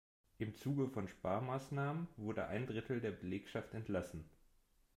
[0.39, 4.27] Im Zuge von Sparmaßnahmen wurde ein Drittel der Belegschaft entlassen.